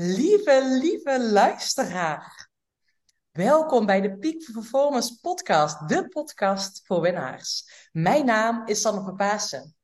[0.00, 2.50] Lieve, lieve luisteraar.
[3.30, 7.70] Welkom bij de Peak Performance Podcast, de podcast voor winnaars.
[7.92, 9.76] Mijn naam is Sanne van Paasen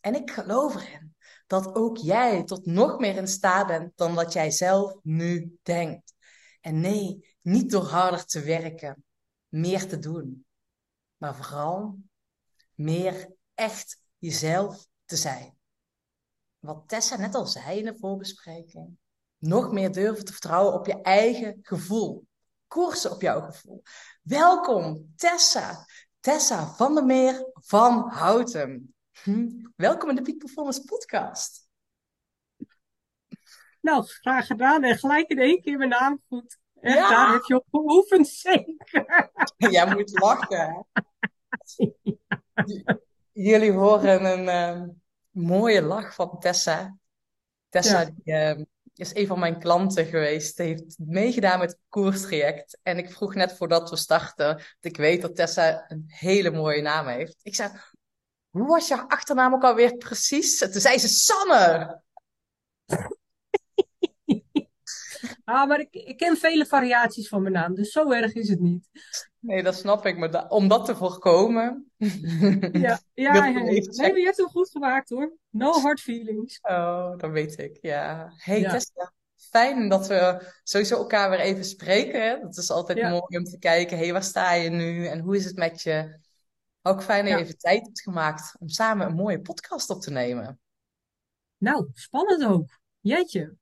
[0.00, 1.16] en ik geloof erin
[1.46, 6.14] dat ook jij tot nog meer in staat bent dan wat jij zelf nu denkt.
[6.60, 9.04] En nee, niet door harder te werken,
[9.48, 10.46] meer te doen,
[11.16, 11.98] maar vooral
[12.74, 15.56] meer echt jezelf te zijn.
[16.58, 19.00] Wat Tessa net al zei in de voorbespreking.
[19.42, 22.26] Nog meer durven te vertrouwen op je eigen gevoel.
[22.66, 23.82] Koersen op jouw gevoel.
[24.22, 25.86] Welkom, Tessa.
[26.20, 28.94] Tessa van der Meer van Houten.
[29.22, 29.48] Hm.
[29.76, 31.68] Welkom in de Peak Performance Podcast.
[33.80, 34.84] Nou, graag gedaan.
[34.84, 36.58] En gelijk in één keer mijn naam goed.
[36.80, 37.08] En ja.
[37.08, 39.30] daar heb je op geoefend, zeker.
[39.56, 40.86] Jij moet lachen.
[43.32, 44.88] Jullie horen een uh,
[45.30, 46.96] mooie lach van Tessa.
[47.68, 48.04] Tessa ja.
[48.04, 50.56] die, uh, is een van mijn klanten geweest.
[50.56, 52.78] Die heeft meegedaan met het koerstraject.
[52.82, 56.82] En ik vroeg net voordat we starten, dat ik weet dat Tessa een hele mooie
[56.82, 57.40] naam heeft.
[57.42, 57.70] Ik zei,
[58.50, 60.58] hoe was je achternaam ook alweer precies?
[60.58, 62.00] Toen zei ze Sanne.
[65.44, 68.88] Ah, maar ik ken vele variaties van mijn naam, dus zo erg is het niet.
[69.42, 70.18] Nee, dat snap ik.
[70.18, 71.86] Maar da om dat te voorkomen.
[72.72, 75.36] Ja, ja nee, je hebt hem goed gemaakt hoor.
[75.50, 76.58] No hard feelings.
[76.62, 77.78] Oh, dat weet ik.
[77.80, 78.32] Ja.
[78.36, 78.70] Hey ja.
[78.70, 82.22] Tessa, fijn dat we sowieso elkaar weer even spreken.
[82.22, 82.40] Hè?
[82.40, 83.98] Dat is altijd mooi om te kijken.
[83.98, 86.20] hey, waar sta je nu en hoe is het met je?
[86.82, 90.10] Ook fijn dat je even tijd hebt gemaakt om samen een mooie podcast op te
[90.10, 90.60] nemen.
[91.56, 92.78] Nou, spannend ook.
[93.00, 93.54] Jeetje.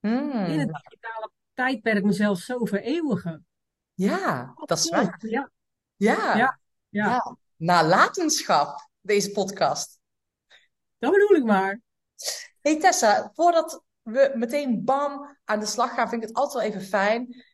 [0.00, 0.32] Mm.
[0.32, 3.46] In het digitale tijdperk mezelf zo vereeuwigen.
[3.94, 5.16] Ja, dat is waar.
[5.18, 5.50] Ja.
[5.96, 6.36] Ja.
[6.36, 6.60] Ja.
[6.88, 7.36] ja.
[7.56, 10.00] Nalatenschap, deze podcast.
[10.98, 11.80] Dat bedoel ik maar.
[12.60, 16.72] Hey Tessa, voordat we meteen bam aan de slag gaan, vind ik het altijd wel
[16.72, 17.44] even fijn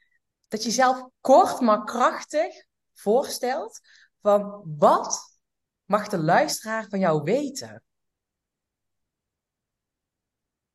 [0.49, 3.81] dat je jezelf kort maar krachtig voorstelt
[4.21, 5.39] van wat
[5.85, 7.83] mag de luisteraar van jou weten?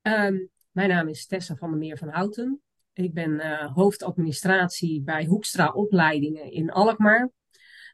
[0.01, 2.61] Um, mijn naam is Tessa van der Meer van Houten.
[2.95, 7.31] Ik ben uh, hoofdadministratie bij Hoekstra Opleidingen in Alkmaar.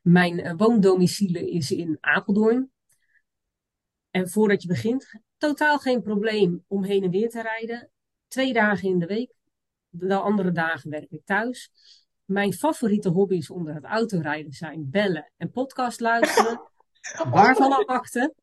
[0.02, 2.72] Mijn uh, woondomicile is in Apeldoorn.
[4.12, 7.90] En voordat je begint, totaal geen probleem om heen en weer te rijden.
[8.28, 9.34] Twee dagen in de week.
[9.90, 11.72] De andere dagen werk ik thuis.
[12.26, 16.62] Mijn favoriete hobby's onder het autorijden zijn bellen en podcast luisteren.
[17.32, 18.36] Waarvan afwachten.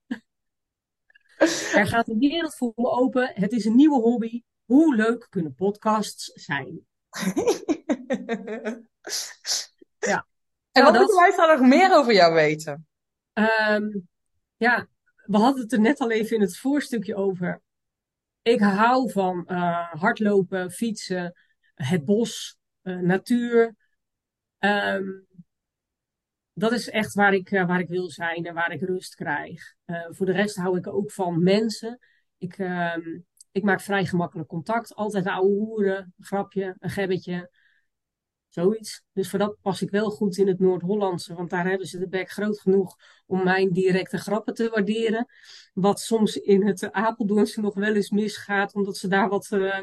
[1.75, 3.31] Er gaat een wereld voor me open.
[3.35, 4.43] Het is een nieuwe hobby.
[4.69, 6.87] Hoe leuk kunnen podcasts zijn?
[9.99, 10.27] ja.
[10.73, 12.87] En wat moeten wij nog meer over jou weten?
[13.33, 14.09] Um,
[14.57, 14.89] ja,
[15.25, 17.63] we hadden het er net al even in het voorstukje over.
[18.43, 21.35] Ik hou van uh, hardlopen, fietsen,
[21.75, 23.75] het bos, uh, natuur.
[24.59, 25.27] Um,
[26.53, 29.75] dat is echt waar ik, uh, waar ik wil zijn en waar ik rust krijg.
[30.09, 31.99] voor de rest hou ik ook van mensen.
[32.39, 33.27] Ik, um,
[33.59, 34.95] ik maak vrij gemakkelijk contact.
[34.95, 37.51] Altijd ouwe hoeren, een grapje, een gebbetje.
[38.49, 39.05] Zoiets.
[39.13, 41.35] Dus voor dat pas ik wel goed in het Noord-Hollandse.
[41.35, 45.27] Want daar hebben ze de bek groot genoeg om mijn directe grappen te waarderen.
[45.73, 48.75] Wat soms in het Apeldoornse nog wel eens misgaat.
[48.75, 49.83] Omdat ze daar wat, uh,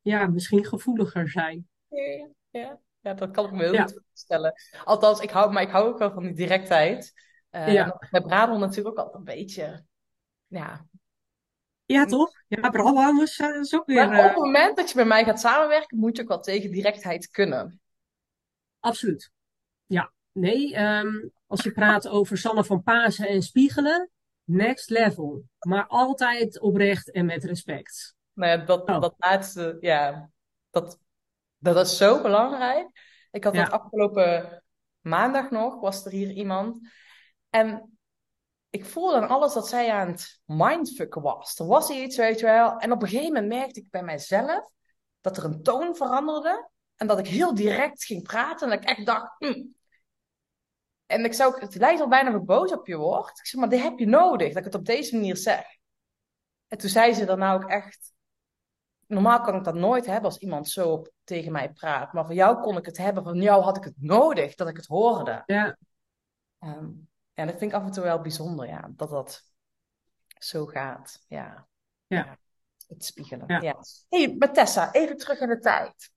[0.00, 1.68] ja, misschien gevoeliger zijn.
[1.88, 2.80] Ja, ja.
[3.00, 3.82] ja dat kan ik me heel ja.
[3.82, 4.54] goed voorstellen.
[4.84, 7.12] Althans, ik hou, maar ik hou ook wel van die directheid.
[7.50, 8.06] Uh, ja.
[8.10, 9.84] Bij Brabant natuurlijk ook altijd een beetje...
[10.46, 10.86] Ja,
[11.86, 12.30] ja, toch?
[12.48, 14.08] Ja, Brabanders uh, is ook weer...
[14.08, 16.70] Maar op het moment dat je bij mij gaat samenwerken, moet je ook wel tegen
[16.70, 17.80] directheid kunnen.
[18.80, 19.30] Absoluut.
[19.86, 20.12] Ja.
[20.32, 24.10] Nee, um, als je praat over Sanne van Pasen en Spiegelen,
[24.44, 25.44] next level.
[25.58, 28.14] Maar altijd oprecht en met respect.
[28.32, 29.00] Nou ja, dat, oh.
[29.00, 30.30] dat laatste, ja,
[30.70, 30.98] dat,
[31.58, 32.88] dat is zo belangrijk.
[33.30, 33.64] Ik had ja.
[33.64, 34.62] dat afgelopen
[35.00, 36.88] maandag nog, was er hier iemand.
[37.50, 37.93] En
[38.74, 41.58] ik voelde aan alles dat zij aan het mindfucken was.
[41.58, 42.76] Er was iets, weet je wel.
[42.78, 44.70] En op een gegeven moment merkte ik bij mijzelf
[45.20, 46.70] dat er een toon veranderde.
[46.96, 48.70] En dat ik heel direct ging praten.
[48.70, 49.40] En dat ik echt dacht.
[49.40, 49.74] Mm.
[51.06, 53.38] En ik zou, het lijkt al bijna dat ik boos op je word.
[53.38, 55.64] Ik zeg, maar dit heb je nodig, dat ik het op deze manier zeg.
[56.68, 58.12] En toen zei ze dan nou ook echt.
[59.06, 62.12] Normaal kan ik dat nooit hebben als iemand zo op, tegen mij praat.
[62.12, 63.22] Maar van jou kon ik het hebben.
[63.22, 65.42] Van jou had ik het nodig dat ik het hoorde.
[65.46, 65.76] Ja.
[66.60, 69.42] Um, ja, dat vind ik af en toe wel bijzonder, ja, dat dat
[70.38, 71.24] zo gaat.
[71.28, 71.68] Ja.
[72.06, 72.16] Ja.
[72.16, 72.38] ja
[72.88, 73.44] het spiegelen.
[73.46, 73.60] Ja.
[73.60, 73.76] ja.
[74.08, 76.12] hey, maar Tessa, even terug in de tijd.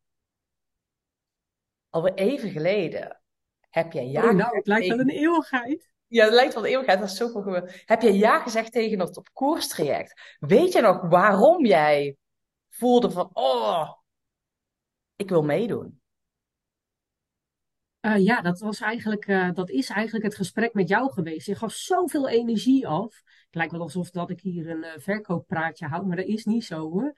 [1.90, 3.22] Alweer even geleden
[3.70, 4.24] heb jij ja.
[4.24, 5.90] Oh, nou, het lijkt wel een eeuwigheid.
[6.08, 7.00] Ja, het lijkt wel een eeuwigheid.
[7.00, 7.84] Dat is zoveel gebeurd.
[7.86, 10.36] Heb jij ja gezegd tegen het op koerstraject?
[10.40, 12.18] Weet je nog waarom jij
[12.70, 13.94] voelde van, oh,
[15.16, 16.02] ik wil meedoen.
[18.08, 21.48] Uh, ja, dat, was eigenlijk, uh, dat is eigenlijk het gesprek met jou geweest.
[21.48, 23.22] Je gaf zoveel energie af.
[23.26, 26.66] Het lijkt wel alsof dat ik hier een uh, verkooppraatje hou, maar dat is niet
[26.66, 27.16] zo hoor.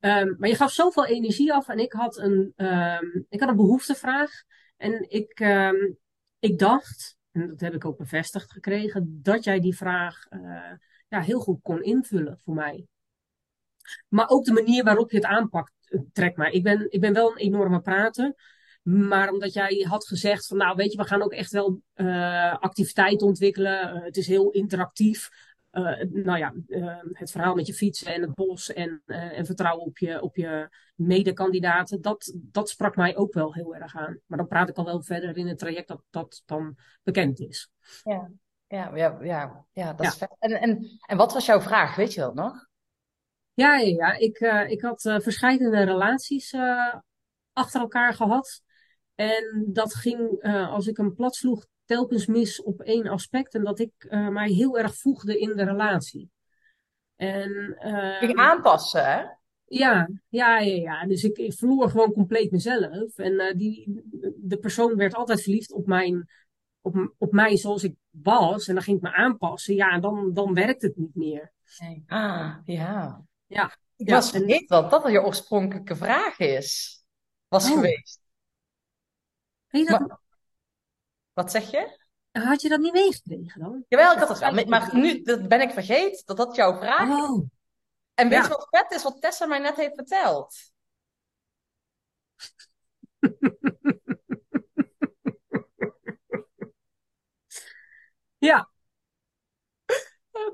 [0.00, 3.56] Um, maar je gaf zoveel energie af en ik had een, um, ik had een
[3.56, 4.30] behoeftevraag.
[4.76, 5.98] En ik, um,
[6.38, 10.26] ik dacht, en dat heb ik ook bevestigd gekregen, dat jij die vraag
[11.08, 12.86] ja, heel goed kon invullen voor mij.
[14.08, 15.72] Maar ook de manier waarop je het aanpakt
[16.12, 16.52] trekt mij.
[16.52, 18.34] Ik ben, ik ben wel een enorme prater.
[18.84, 22.54] Maar omdat jij had gezegd van nou weet je, we gaan ook echt wel uh,
[22.54, 23.96] activiteiten ontwikkelen.
[23.96, 25.28] Uh, het is heel interactief.
[25.72, 26.54] Uh, nou ja,
[27.12, 30.68] het verhaal met je fietsen en het bos en, en vertrouwen op je, op je
[30.94, 32.00] medekandidaten.
[32.00, 34.20] Dat, dat sprak mij ook wel heel erg aan.
[34.26, 37.70] Maar dan praat ik al wel verder in het traject dat dat dan bekend is.
[38.02, 38.30] Ja,
[38.66, 40.10] ja, ja, ja, ja dat ja.
[40.10, 40.36] is vet.
[40.38, 41.96] En, en, en wat was jouw vraag?
[41.96, 42.66] Weet je dat nog?
[43.54, 44.12] Ja, ja, ja.
[44.12, 44.38] Ik,
[44.70, 46.54] ik had verschillende relaties
[47.52, 48.62] achter elkaar gehad.
[49.14, 53.54] En dat ging, uh, als ik een plat sloeg, telkens mis op één aspect.
[53.54, 56.30] En dat ik uh, mij heel erg voegde in de relatie.
[57.16, 59.22] En, uh, ging aanpassen, hè?
[59.66, 61.06] Ja, ja, ja, ja.
[61.06, 63.18] Dus ik, ik verloor gewoon compleet mezelf.
[63.18, 64.02] En die,
[64.36, 66.28] de persoon werd altijd verliefd op, mijn,
[66.80, 68.68] op, op mij zoals ik was.
[68.68, 69.74] En dan ging ik me aanpassen.
[69.74, 71.52] Ja, dan, dan werkt het niet meer.
[71.78, 72.04] Nee.
[72.06, 73.24] Ah, ja.
[73.46, 73.76] Ja.
[73.96, 76.98] Ik was vergeten dat dat je oorspronkelijke vraag is.
[77.48, 77.74] Was oh.
[77.74, 78.23] geweest.
[79.82, 80.18] Maar,
[81.32, 81.98] wat zeg je?
[82.32, 83.84] Had je dat niet meegekregen dan?
[83.88, 84.64] Jawel, ik had dat wel.
[84.64, 87.28] Maar nu dat ben ik vergeten dat dat jouw vraag is.
[87.28, 87.48] Oh.
[88.14, 90.72] En weet je wat vet is, wat Tessa mij net heeft verteld?
[98.38, 98.70] ja.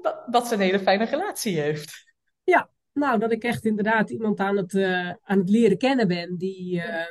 [0.03, 2.13] Dat, dat ze een hele fijne relatie heeft.
[2.45, 6.37] Ja, nou, dat ik echt inderdaad iemand aan het, uh, aan het leren kennen ben
[6.37, 7.05] die, uh,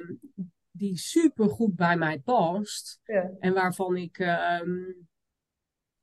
[0.80, 3.00] die super goed bij mij past.
[3.04, 3.32] Ja.
[3.40, 5.08] En waarvan ik um,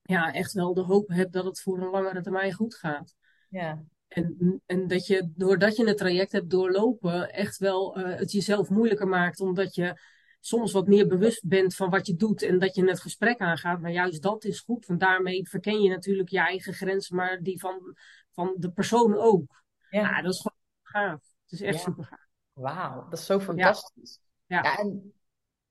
[0.03, 3.15] ja, echt wel de hoop heb dat het voor een langere termijn goed gaat.
[3.49, 3.85] Ja.
[4.09, 8.69] En, en dat je, doordat je het traject hebt doorlopen, echt wel uh, het jezelf
[8.69, 9.41] moeilijker maakt.
[9.41, 10.01] Omdat je
[10.41, 13.81] soms wat meer bewust bent van wat je doet en dat je het gesprek aangaat.
[13.81, 17.61] Maar juist dat is goed, want daarmee verken je natuurlijk je eigen grenzen, maar die
[17.61, 17.97] van,
[18.33, 19.63] van de persoon ook.
[19.91, 20.01] Ja.
[20.01, 21.21] ja dat is gewoon gaaf.
[21.43, 21.81] Het is echt ja.
[21.81, 22.27] super gaaf.
[22.53, 24.19] Wauw, dat is zo fantastisch.
[24.21, 24.26] Ja.
[24.47, 24.79] Ja.
[24.79, 25.15] en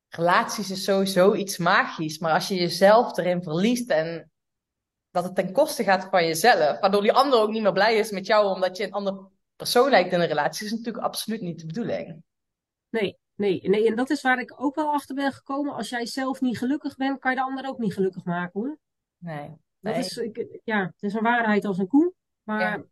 [0.09, 2.19] relaties is sowieso iets magisch.
[2.19, 4.31] Maar als je jezelf erin verliest en
[5.11, 8.11] dat het ten koste gaat van jezelf, waardoor die ander ook niet meer blij is
[8.11, 11.59] met jou omdat je een andere persoon lijkt in een relatie, is natuurlijk absoluut niet
[11.59, 12.23] de bedoeling.
[12.89, 13.87] Nee, nee, nee.
[13.87, 15.73] En dat is waar ik ook wel achter ben gekomen.
[15.73, 18.77] Als jij zelf niet gelukkig bent, kan je de ander ook niet gelukkig maken hoor.
[19.17, 19.51] Nee.
[19.79, 22.13] Dat is, ik, ja, het is een waarheid als een koe.
[22.43, 22.83] Maar ja.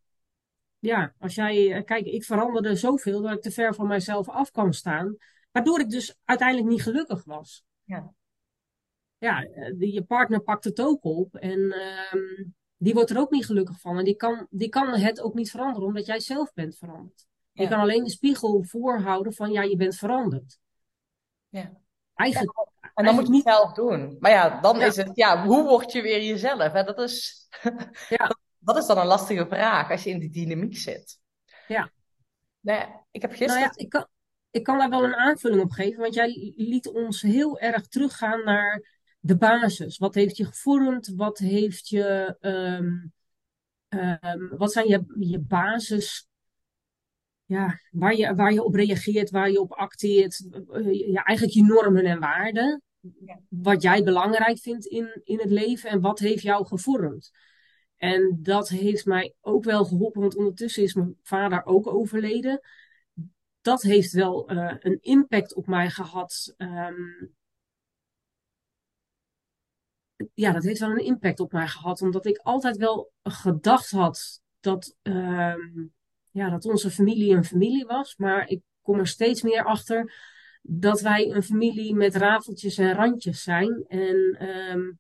[0.80, 4.74] ja, als jij, kijk, ik veranderde zoveel dat ik te ver van mijzelf af kan
[4.74, 5.18] staan.
[5.53, 7.63] Waardoor ik dus uiteindelijk niet gelukkig was.
[7.83, 8.13] Ja.
[9.17, 12.21] Ja, eh, je partner pakt het ook op en uh,
[12.77, 13.97] die wordt er ook niet gelukkig van.
[13.97, 17.25] En die kan, die kan het ook niet veranderen omdat jij zelf bent veranderd.
[17.51, 17.63] Ja.
[17.63, 20.59] Je kan alleen de spiegel voorhouden van ja, je bent veranderd.
[21.50, 21.71] Ja.
[22.13, 22.69] Eigenlijk.
[22.81, 24.17] Ja, en dan moet je het zelf doen.
[24.19, 26.71] Maar ja, dan is het, ja, hoe word je weer jezelf?
[26.71, 26.83] Hè?
[26.83, 27.47] Dat, is,
[28.09, 28.38] ja.
[28.59, 31.19] dat is dan een lastige vraag als je in die dynamiek zit.
[31.67, 31.91] Ja.
[32.59, 33.56] Nee, ik heb gisteren.
[33.56, 34.07] Nou ja, ik kan,
[34.54, 38.44] ik kan daar wel een aanvulling op geven, want jij liet ons heel erg teruggaan
[38.44, 39.98] naar de basis.
[39.98, 41.14] Wat heeft je gevormd?
[41.16, 42.38] Wat heeft je.
[42.42, 43.14] Um,
[43.90, 46.28] um, wat zijn je, je basis.
[47.45, 50.50] Ja, waar je, waar je op reageert, waar je op acteert.
[50.92, 52.81] Ja, eigenlijk je normen en waarden.
[53.50, 57.31] Wat jij belangrijk vindt in, in het leven en wat heeft jou gevormd.
[57.98, 62.62] En dat heeft mij ook wel geholpen, want ondertussen is mijn vader ook overleden
[63.63, 66.53] dat heeft wel uh, een impact op mij gehad.
[66.57, 67.33] Um,
[70.33, 74.41] ja, dat heeft wel een impact op mij gehad, omdat ik altijd wel gedacht had
[74.59, 75.93] dat, um,
[76.31, 78.15] ja, dat onze familie een familie was.
[78.15, 80.13] Maar ik kom er steeds meer achter
[80.61, 83.85] dat wij een familie met rafeltjes en randjes zijn.
[83.87, 84.99] En um,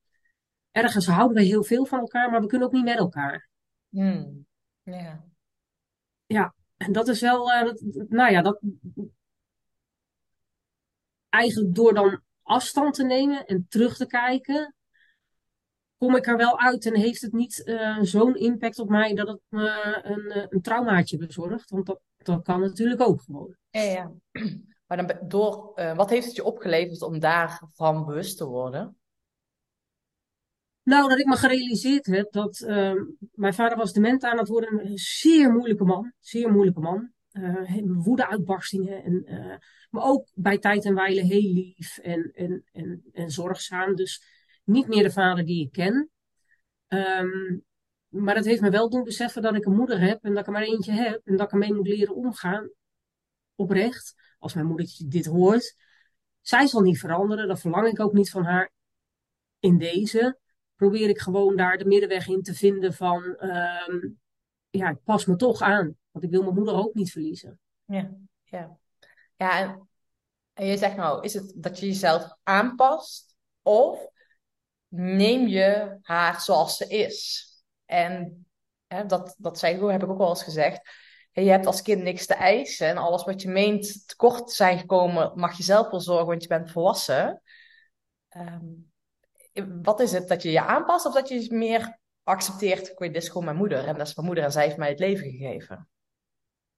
[0.71, 3.49] ergens houden we heel veel van elkaar, maar we kunnen ook niet met elkaar.
[3.89, 4.45] Mm.
[4.83, 5.19] Yeah.
[6.25, 6.53] Ja,
[6.85, 8.61] en dat is wel, uh, dat, nou ja, dat.
[11.29, 14.75] Eigenlijk door dan afstand te nemen en terug te kijken,
[15.97, 19.27] kom ik er wel uit en heeft het niet uh, zo'n impact op mij dat
[19.27, 21.69] het me een, een traumaatje bezorgt.
[21.69, 23.55] Want dat, dat kan natuurlijk ook gewoon.
[23.69, 24.11] Ja, ja.
[24.87, 28.97] Maar dan door, wat heeft het je opgeleverd om daarvan bewust te worden?
[30.83, 32.93] Nou, dat ik me gerealiseerd heb dat uh,
[33.33, 34.85] mijn vader was dement aan het worden.
[34.85, 36.13] Een zeer moeilijke man.
[36.19, 37.11] Zeer moeilijke man.
[37.31, 39.03] uh, woede-uitbarstingen.
[39.03, 39.55] En, uh,
[39.89, 42.63] maar ook bij tijd en wijle heel lief en, en,
[43.11, 43.95] en, zorgzaam.
[43.95, 44.23] Dus
[44.63, 46.09] niet meer de vader die ik ken.
[46.87, 47.63] Um,
[48.07, 50.45] maar dat heeft me wel doen beseffen dat ik een moeder heb en dat ik
[50.45, 51.21] er maar eentje heb.
[51.23, 52.69] En dat ik ermee moet leren omgaan.
[53.55, 54.13] Oprecht.
[54.39, 55.75] Als mijn moedertje dit hoort.
[56.41, 57.47] Zij zal niet veranderen.
[57.47, 58.71] Dat verlang ik ook niet van haar.
[59.59, 60.41] In deze
[60.83, 63.23] probeer ik gewoon daar de middenweg in te vinden van...
[63.23, 64.19] Um,
[64.69, 65.97] ja, ik pas me toch aan.
[66.11, 67.59] Want ik wil mijn moeder ook niet verliezen.
[67.85, 68.11] Ja,
[68.43, 68.77] ja.
[69.35, 69.59] Ja,
[70.53, 73.35] en, je zegt nou, is het dat je jezelf aanpast?
[73.61, 74.07] Of
[74.87, 77.47] neem je haar zoals ze is?
[77.85, 78.45] En
[78.87, 80.89] hè, dat, dat zei, heb ik ook wel eens gezegd.
[81.31, 82.87] Je hebt als kind niks te eisen.
[82.87, 86.41] En alles wat je meent tekort te zijn gekomen, mag je zelf wel zorgen, want
[86.41, 87.41] je bent volwassen.
[88.37, 88.92] Um,
[89.81, 90.27] wat is het?
[90.27, 93.57] Dat je je aanpast of dat je meer accepteert, ik weet, dit is gewoon mijn
[93.57, 95.89] moeder en dat is mijn moeder en zij heeft mij het leven gegeven.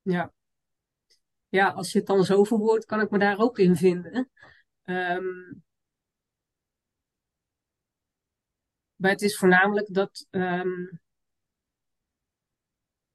[0.01, 0.34] Ja.
[1.50, 4.29] Ja, als je het dan zo verwoordt, kan ik me daar ook in vinden.
[4.84, 5.63] Um,
[8.96, 10.27] maar het is voornamelijk dat.
[10.29, 11.00] Um,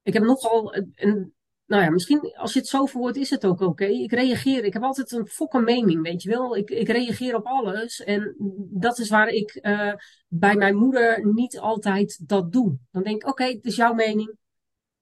[0.01, 1.35] ik heb nogal een,
[1.71, 3.85] nou ja, misschien als je het zo verwoordt, is het ook oké.
[3.85, 6.57] Ik reageer, ik heb altijd een fokke mening, weet je wel.
[6.57, 8.03] Ik, ik reageer op alles.
[8.03, 8.35] En
[8.71, 9.93] dat is waar ik uh,
[10.27, 12.77] bij mijn moeder niet altijd dat doe.
[12.91, 14.35] Dan denk ik, oké, het is jouw mening.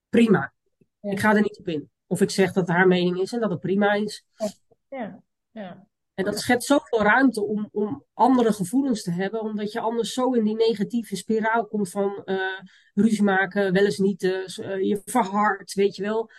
[0.10, 0.54] Prima.
[1.02, 1.90] Ik ga er niet op in.
[2.08, 4.26] Of ik zeg dat het haar mening is en dat het prima is.
[4.90, 5.88] Ja, ja.
[6.14, 10.32] En dat schept zoveel ruimte om, om andere gevoelens te hebben, omdat je anders zo
[10.32, 12.60] in die negatieve spiraal komt van uh,
[12.94, 14.48] ruzie maken, wel eens niet, uh,
[14.82, 16.30] je verhard, weet je wel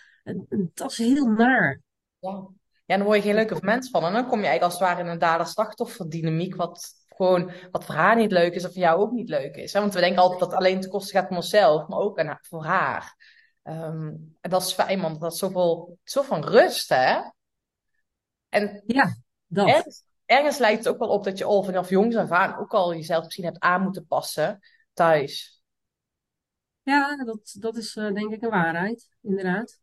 [0.74, 1.80] dat is heel naar.
[2.18, 2.48] Ja.
[2.84, 4.04] ja, dan word je geen leuke mens van.
[4.04, 7.94] En dan kom je eigenlijk als het ware in een dader-slachtoffer-dynamiek, wat gewoon, wat voor
[7.94, 9.72] haar niet leuk is of voor jou ook niet leuk is.
[9.72, 12.64] Want we denken altijd dat het alleen ten koste gaat van onszelf, maar ook voor
[12.64, 13.16] haar.
[13.62, 17.20] Um, en dat is fijn, want dat is zoveel, zoveel rust, hè?
[18.48, 19.68] En ja, dat.
[19.68, 22.74] Ergens, ergens lijkt het ook wel op dat je al vanaf jongs af aan ook
[22.74, 24.58] al jezelf misschien hebt aan moeten passen
[24.92, 25.62] thuis.
[26.82, 29.79] Ja, dat, dat is uh, denk ik een waarheid, inderdaad.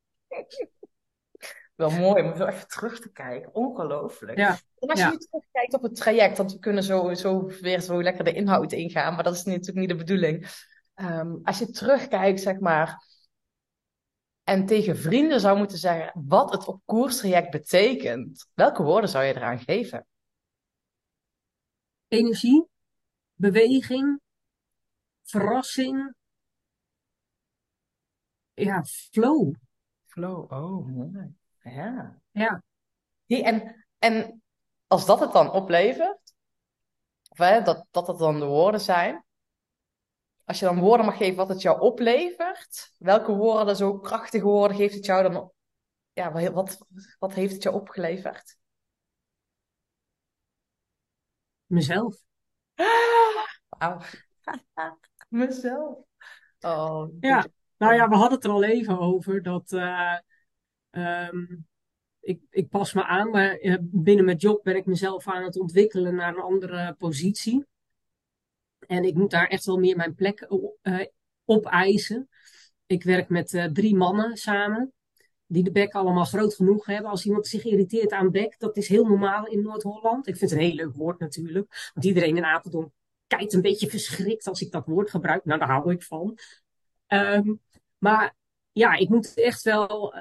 [1.76, 3.54] Wel mooi om zo even terug te kijken.
[3.54, 4.38] Ongelooflijk.
[4.38, 4.58] Ja.
[4.80, 8.04] En als je nu terugkijkt op het traject, want we kunnen zo, zo weer zo
[8.04, 10.48] lekker de inhoud ingaan, maar dat is natuurlijk niet de bedoeling.
[10.96, 13.06] Um, als je terugkijkt, zeg maar,
[14.44, 19.36] en tegen vrienden zou moeten zeggen wat het op koerstraject betekent, welke woorden zou je
[19.36, 20.08] eraan geven?
[22.08, 22.68] Energie,
[23.34, 24.22] beweging,
[25.24, 26.16] verrassing,
[28.54, 29.54] ja, flow.
[30.18, 31.36] Flow, oh mooi.
[31.64, 32.22] Ja.
[32.32, 32.64] Ja.
[33.26, 34.44] Hey, en, en
[34.88, 36.34] als dat het dan oplevert,
[37.30, 39.26] of hè, dat, dat het dan de woorden zijn,
[40.46, 44.78] als je dan woorden mag geven wat het jou oplevert, welke woorden, zo krachtige woorden,
[44.78, 45.52] geeft het jou dan,
[46.14, 46.78] ja, wat,
[47.20, 48.58] wat heeft het jou opgeleverd?
[51.66, 52.16] Mezelf.
[53.70, 54.00] Wauw.
[55.30, 55.98] Mezelf.
[56.60, 57.46] Oh, ja.
[57.78, 60.18] Nou ja, we hadden het er al even over dat uh,
[60.92, 61.68] um,
[62.20, 65.60] ik, ik pas me aan, maar eh, binnen mijn job ben ik mezelf aan het
[65.60, 67.66] ontwikkelen naar een andere positie.
[68.88, 70.48] En ik moet daar echt wel meer mijn plek
[70.82, 71.06] uh,
[71.46, 72.30] op eisen.
[72.86, 74.94] Ik werk met drie mannen samen,
[75.46, 77.12] die de bek allemaal groot genoeg hebben.
[77.12, 80.28] Als iemand zich irriteert aan bek, dat is heel normaal in Noord-Holland.
[80.28, 82.92] Ik vind het een heel leuk woord natuurlijk, want iedereen in Apeldoorn
[83.28, 85.46] kijkt een beetje verschrikt als ik dat woord gebruik.
[85.46, 86.38] Nou, daar hou ik van.
[87.08, 87.62] Um,
[87.98, 88.36] maar
[88.72, 90.14] ja, ik moet echt wel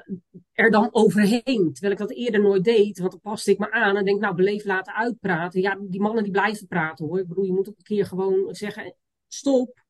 [0.53, 1.69] er dan overheen.
[1.73, 2.99] Terwijl ik dat eerder nooit deed.
[2.99, 5.61] Want dan paste ik me aan en denk, nou, beleef laten uitpraten.
[5.61, 7.19] Ja, die mannen die blijven praten hoor.
[7.19, 8.95] Ik bedoel, je moet ook een keer gewoon zeggen,
[9.27, 9.83] stop.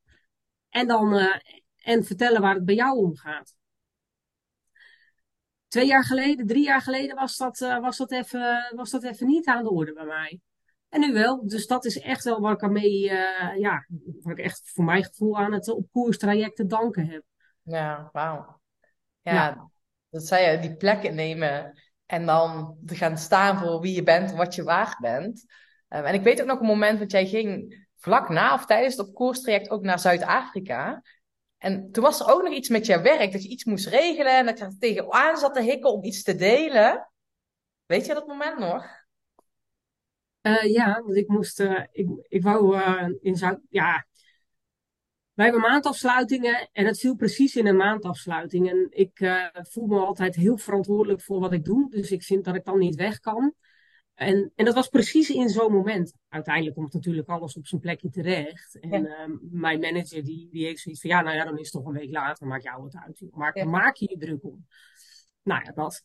[0.70, 1.36] En dan, uh,
[1.76, 3.56] en vertellen waar het bij jou om gaat.
[5.68, 9.28] Twee jaar geleden, drie jaar geleden was dat, uh, was dat, even, was dat even
[9.28, 10.40] niet aan de orde bij mij.
[10.90, 11.48] En nu wel.
[11.48, 13.86] Dus dat is echt wel waar ik ermee, uh, ja,
[14.22, 17.24] waar ik echt voor mijn gevoel aan het op koerstraject te danken heb.
[17.68, 18.60] Ja, wauw.
[19.22, 19.70] Ja,
[20.10, 24.32] dat zei je, die plek nemen en dan te gaan staan voor wie je bent,
[24.32, 25.46] wat je waard bent.
[25.90, 28.96] Um, en ik weet ook nog een moment dat jij ging vlak na of tijdens
[28.96, 31.04] het op koerstraject ook naar Zuid-Afrika.
[31.58, 34.38] En toen was er ook nog iets met jouw werk, dat je iets moest regelen
[34.38, 37.10] en dat je er tegenaan zat te hikken om iets te delen.
[37.86, 38.86] Weet je dat moment nog?
[40.42, 44.06] Uh, ja, want ik moest, uh, ik, ik wou uh, in Zuid, ja,
[45.38, 48.70] wij hebben maandafsluitingen en het viel precies in een maandafsluiting.
[48.70, 51.90] En ik uh, voel me altijd heel verantwoordelijk voor wat ik doe.
[51.90, 53.54] Dus ik vind dat ik dan niet weg kan.
[54.14, 56.14] En, en dat was precies in zo'n moment.
[56.30, 58.80] Uiteindelijk komt natuurlijk alles op zijn plekje terecht.
[58.80, 59.28] En ja.
[59.28, 61.86] uh, mijn manager die, die heeft zoiets van, ja, nou ja, dan is het toch
[61.86, 63.22] een week later, maakt jou het uit.
[63.32, 63.66] Maar ja.
[63.66, 64.68] maak je je druk om.
[65.44, 66.04] nou ja, dat.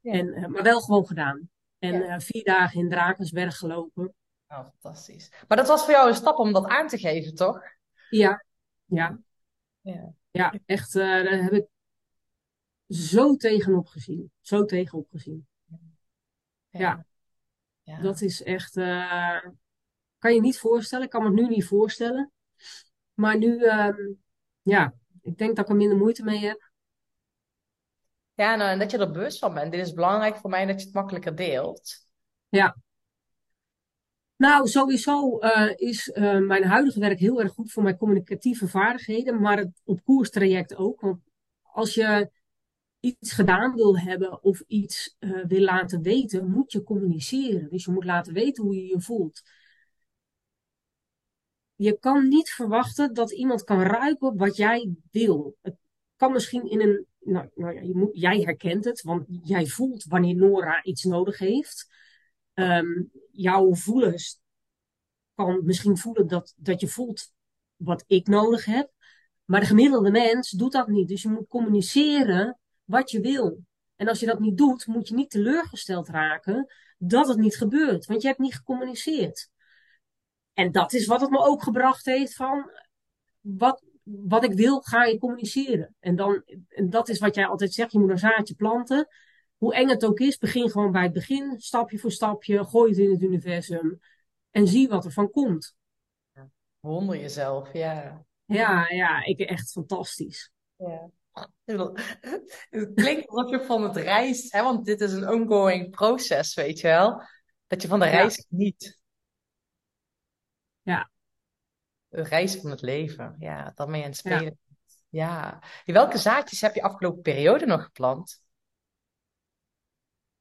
[0.00, 0.12] Ja.
[0.12, 1.50] En, eh, maar wel gewoon gedaan.
[1.78, 4.14] En eh, vier dagen in Drakensberg gelopen.
[4.48, 5.32] Oh, fantastisch.
[5.48, 7.60] Maar dat was voor jou een stap om dat aan te geven, toch?
[8.10, 8.46] Ja,
[8.88, 9.18] ja,
[9.80, 10.12] Ja.
[10.30, 11.66] ja, echt, eh, daar heb ik
[12.88, 14.32] zo tegenop gezien.
[14.40, 15.46] Zo tegenop gezien.
[16.68, 17.06] Ja.
[17.82, 18.00] Ja.
[18.00, 19.44] Dat is echt, eh,
[20.18, 21.04] kan je niet voorstellen.
[21.04, 22.32] Ik kan me het nu niet voorstellen.
[23.14, 24.12] Maar nu, ehm,
[24.62, 26.70] ja, ik denk dat ik er minder moeite mee heb.
[28.34, 29.72] Ja, nou, en dat je er bewust van bent.
[29.72, 32.06] Dit is belangrijk voor mij dat je het makkelijker deelt.
[32.48, 32.76] Ja.
[34.38, 39.40] Nou, sowieso eh, is eh, mijn huidige werk heel erg goed voor mijn communicatieve vaardigheden,
[39.40, 41.00] maar het op koerstraject ook.
[41.00, 41.20] Want
[41.62, 42.30] als je
[43.00, 47.68] iets gedaan wil hebben of iets eh, wil laten weten, moet je communiceren.
[47.70, 49.42] Dus je moet laten weten hoe je je voelt.
[51.74, 55.56] Je kan niet verwachten dat iemand kan ruiken wat jij wil.
[55.62, 55.76] Het
[56.16, 57.06] kan misschien in een.
[57.20, 61.86] Nou, nou ja, jij herkent het, want jij voelt wanneer Nora iets nodig heeft.
[62.58, 64.40] Ehm, jouw voelens
[65.34, 67.32] kan misschien voelen dat, dat je voelt
[67.76, 68.90] wat ik nodig heb.
[69.44, 71.08] Maar de gemiddelde mens doet dat niet.
[71.08, 73.64] Dus je moet communiceren wat je wil.
[73.96, 78.06] En als je dat niet doet, moet je niet teleurgesteld raken dat het niet gebeurt.
[78.06, 79.50] Want je hebt niet gecommuniceerd.
[80.52, 82.70] En dat is wat het me ook gebracht heeft van
[83.40, 85.94] wat, wat ik wil, ga je communiceren.
[86.00, 89.08] En, dan, en dat is wat jij altijd zegt, je moet een zaadje planten.
[89.58, 92.98] Hoe eng het ook is, begin gewoon bij het begin, stapje voor stapje, gooi het
[92.98, 94.00] in het universum
[94.50, 95.76] en zie wat er van komt.
[96.80, 98.24] Wonder jezelf, ja.
[98.44, 100.50] Ja, ja, ik echt fantastisch.
[100.76, 101.10] Ja.
[102.70, 106.80] Het klinkt alsof je van het reis, hè, want dit is een ongoing proces, weet
[106.80, 107.22] je wel.
[107.66, 108.10] Dat je van de Ja.
[108.10, 109.00] reis geniet.
[110.82, 111.10] Ja.
[112.08, 114.12] De reis van het leven, ja, je aan het Ja.
[114.12, 114.58] spelen.
[115.08, 115.62] Ja.
[115.84, 118.40] Welke zaadjes heb je afgelopen periode nog geplant?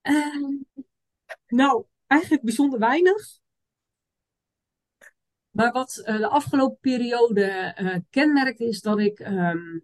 [0.08, 0.56] Ehm,
[1.48, 3.40] nou, eigenlijk bijzonder weinig.
[5.50, 9.80] Maar wat eh, de afgelopen periode eh, kenmerkt is dat ik, ehm,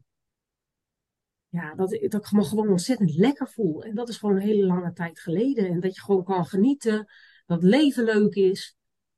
[1.50, 3.84] ja, dat, dat ik me gewoon ontzettend lekker voel.
[3.84, 5.68] En dat is gewoon een hele lange tijd geleden.
[5.68, 7.08] En dat je gewoon kan genieten,
[7.46, 8.76] dat leven leuk is.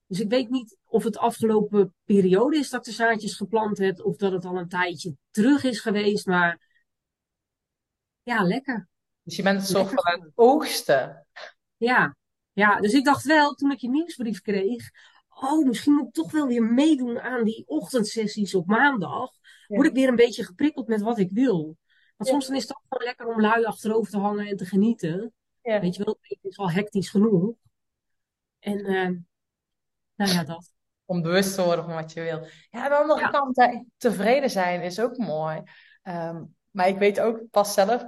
[0.07, 4.17] Dus ik weet niet of het afgelopen periode is dat de zaadjes geplant heb, of
[4.17, 6.25] dat het al een tijdje terug is geweest.
[6.25, 6.59] Maar
[8.23, 8.87] ja, lekker.
[9.25, 11.27] Dus je bent een soort van aan het oogsten.
[11.77, 12.15] Ja,
[12.53, 14.89] ja, dus ik dacht wel, toen ik je nieuwsbrief kreeg,
[15.29, 19.31] oh, misschien moet ik toch wel weer meedoen aan die ochtendsessies op maandag.
[19.67, 19.75] Ja.
[19.75, 21.63] Word ik weer een beetje geprikkeld met wat ik wil.
[22.17, 22.35] Want Ja.
[22.35, 25.33] soms dan is het ook gewoon lekker om lui achterover te hangen en te genieten.
[25.61, 25.79] Ja.
[25.79, 27.53] Weet je wel, het is al hectisch genoeg.
[28.59, 29.09] En, eh,
[30.15, 30.71] nou ja, dat.
[31.05, 32.47] Om bewust te worden van wat je wil.
[32.69, 35.61] Ja, aan de andere kant, tevreden zijn is ook mooi.
[36.01, 38.05] Ehm, maar ik weet ook pas zelf,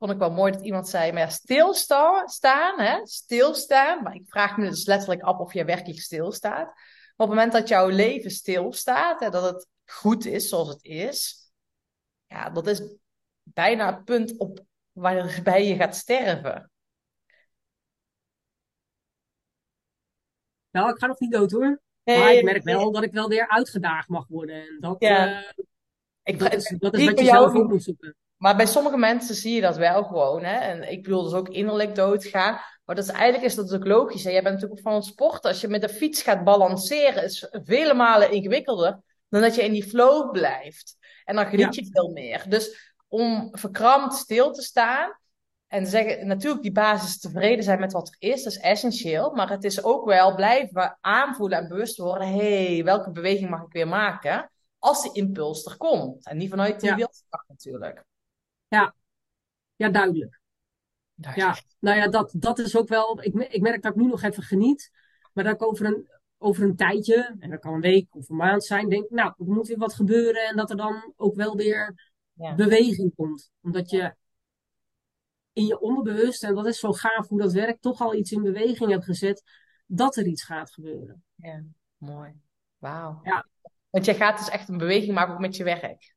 [0.00, 4.02] vond ik wel mooi dat iemand zei, maar ja, stilstaan, staan, hè, stilstaan.
[4.02, 6.66] Maar ik vraag me dus letterlijk af of je werkelijk stilstaat.
[6.66, 10.84] Maar op het moment dat jouw leven stilstaat, hè, dat het goed is zoals het
[10.84, 11.50] is,
[12.26, 12.82] ja, dat is
[13.42, 16.70] bijna het punt op waarbij je gaat sterven.
[20.70, 21.80] Nou, ik ga nog niet dood hoor.
[22.04, 24.54] Nee, Maar ik merk wel dat ik wel weer uitgedaagd mag worden.
[24.54, 25.42] En dat, Ja.
[25.42, 25.64] eh,
[26.22, 28.16] ik, dat is, dat is wat je zelf ook moet zoeken.
[28.40, 30.44] Maar bij sommige mensen zie je dat wel gewoon.
[30.44, 30.54] Hè?
[30.56, 32.60] En ik bedoel dus ook innerlijk doodgaan.
[32.84, 34.24] Maar dat is, eigenlijk is dat ook logisch.
[34.24, 34.30] Hè?
[34.30, 35.44] Jij bent natuurlijk ook van het sport.
[35.44, 39.72] Als je met de fiets gaat balanceren, is vele malen ingewikkelder dan dat je in
[39.72, 40.96] die flow blijft.
[41.24, 42.44] En dan geniet je veel meer.
[42.48, 45.18] Dus om verkrampt stil te staan
[45.66, 49.30] en zeggen, natuurlijk die basis tevreden zijn met wat er is, dat is essentieel.
[49.30, 53.62] Maar het is ook wel blijven aanvoelen en bewust worden, hé, hey, welke beweging mag
[53.62, 54.50] ik weer maken?
[54.78, 56.26] Als die impuls er komt.
[56.26, 56.96] En niet vanuit die Ja.
[56.96, 58.08] wilskracht natuurlijk.
[58.70, 58.94] Ja,
[59.88, 60.40] duidelijk.
[61.34, 63.22] Ja, nou ja, dat, dat is ook wel.
[63.22, 64.90] Ik, ik merk dat ik nu nog even geniet.
[65.32, 68.36] Maar dat ik over een, over een tijdje, en dat kan een week of een
[68.36, 70.48] maand zijn, denk nou, er moet weer wat gebeuren.
[70.48, 72.54] En dat er dan ook wel weer Ja.
[72.54, 73.50] beweging komt.
[73.60, 74.14] Omdat je
[75.52, 78.42] in je onderbewust, en dat is zo gaaf hoe dat werkt, toch al iets in
[78.42, 79.42] beweging hebt gezet.
[79.86, 81.24] Dat er iets gaat gebeuren.
[81.34, 81.62] Ja,
[81.96, 82.32] mooi.
[82.78, 83.20] Wauw.
[83.22, 83.48] Ja.
[83.90, 86.14] Want jij gaat dus echt een beweging maken ook met je werk.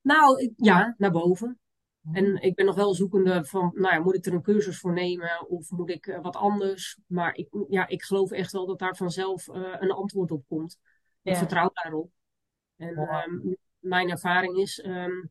[0.00, 1.58] Nou, ja, naar boven.
[2.12, 4.92] En ik ben nog wel zoekende van, nou ja, moet ik er een cursus voor
[4.92, 6.98] nemen of moet ik eh, wat anders?
[7.06, 10.78] Maar ik, ja, ik geloof echt wel dat daar vanzelf eh, een antwoord op komt.
[11.22, 11.38] Ik Ja.
[11.38, 12.10] vertrouw daarop.
[12.76, 15.26] En ehm, mijn ervaring is ehm,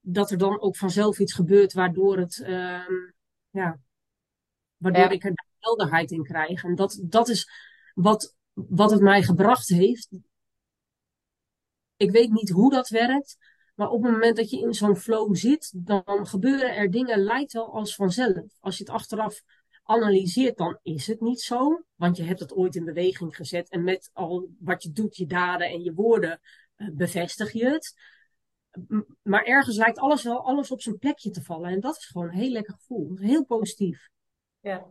[0.00, 2.92] dat er dan ook vanzelf iets gebeurt waardoor het, ehm,
[3.50, 3.78] ja,
[4.76, 5.10] waardoor Ja.
[5.10, 6.64] ik er helderheid in krijg.
[6.64, 7.50] En dat, dat is
[7.94, 10.18] wat, wat het mij gebracht heeft.
[11.96, 13.36] Ik weet niet hoe dat werkt,
[13.74, 17.52] Maar op het moment dat je in zo'n flow zit, dan gebeuren er dingen, lijkt
[17.52, 18.44] wel als vanzelf.
[18.60, 19.42] Als je het achteraf
[19.82, 21.82] analyseert, dan is het niet zo.
[21.94, 23.68] Want je hebt het ooit in beweging gezet.
[23.68, 26.40] En met al wat je doet, je daden en je woorden,
[26.76, 27.94] uh, bevestig je het.
[29.22, 31.70] Maar ergens lijkt alles wel alles op zijn plekje te vallen.
[31.70, 33.16] En dat is gewoon een heel lekker gevoel.
[33.16, 34.08] Heel positief.
[34.60, 34.86] Ja, dat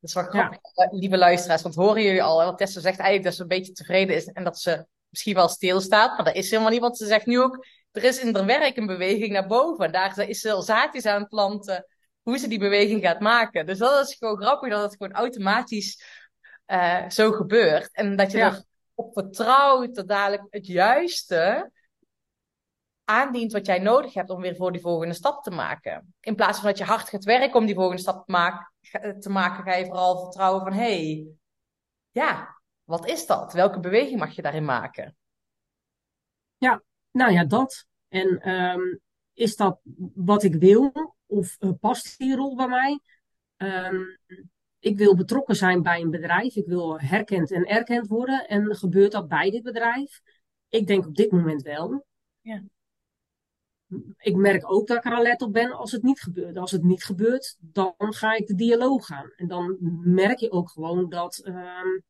[0.00, 0.88] is wel grappig, ja.
[0.90, 1.62] lieve luisteraars.
[1.62, 4.26] Want horen jullie al, want Tessa zegt eigenlijk dat ze een beetje tevreden is.
[4.26, 6.16] En dat ze misschien wel stilstaat.
[6.16, 7.66] Maar dat is helemaal niet, want ze zegt nu ook...
[7.90, 9.84] Er is in haar werk een beweging naar boven.
[9.84, 11.86] En daar is ze al zaadjes aan het planten
[12.22, 13.66] hoe ze die beweging gaat maken.
[13.66, 16.04] Dus dat is gewoon grappig dat het gewoon automatisch
[16.66, 17.92] uh, zo gebeurt.
[17.92, 18.62] En dat je ja.
[18.94, 21.70] erop vertrouwt dat dadelijk het juiste
[23.04, 26.14] aandient wat jij nodig hebt om weer voor die volgende stap te maken.
[26.20, 28.72] In plaats van dat je hard gaat werken om die volgende stap te maken,
[29.20, 31.26] te maken ga je vooral vertrouwen van, hé, hey,
[32.10, 32.59] ja,
[32.90, 33.52] wat is dat?
[33.52, 35.16] Welke beweging mag je daarin maken?
[36.56, 37.86] Ja, nou ja, dat.
[38.08, 39.00] En um,
[39.32, 39.80] is dat
[40.14, 41.16] wat ik wil?
[41.26, 43.00] Of uh, past die rol bij mij?
[43.56, 44.18] Um,
[44.78, 46.56] ik wil betrokken zijn bij een bedrijf.
[46.56, 48.48] Ik wil herkend en erkend worden.
[48.48, 50.20] En gebeurt dat bij dit bedrijf?
[50.68, 52.06] Ik denk op dit moment wel.
[52.40, 52.62] Ja.
[54.18, 56.56] Ik merk ook dat ik er alert op ben als het niet gebeurt.
[56.56, 59.32] Als het niet gebeurt, dan ga ik de dialoog aan.
[59.36, 62.02] En dan merk je ook gewoon dat um,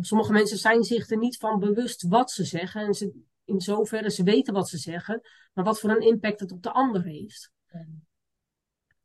[0.00, 2.86] sommige mensen zijn zich er niet van bewust wat ze zeggen.
[2.86, 5.20] En ze, in zoverre ze weten wat ze zeggen,
[5.52, 7.50] maar wat voor een impact het op de ander heeft.